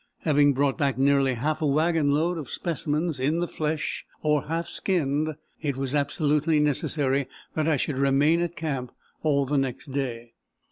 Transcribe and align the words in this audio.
Having 0.21 0.53
brought 0.53 0.79
back 0.79 0.97
nearly 0.97 1.35
half 1.35 1.61
a 1.61 1.67
wagon 1.67 2.09
load 2.09 2.39
of 2.39 2.49
specimens 2.49 3.19
in 3.19 3.37
the 3.39 3.47
flesh 3.47 4.03
or 4.23 4.45
half 4.45 4.67
skinned, 4.67 5.35
it 5.61 5.77
was 5.77 5.93
absolutely 5.93 6.59
necessary 6.59 7.27
that 7.53 7.67
I 7.67 7.77
should 7.77 7.99
remain 7.99 8.41
at 8.41 8.55
camp 8.55 8.91
all 9.21 9.45
the 9.45 9.59
next 9.59 9.91
day. 9.91 10.33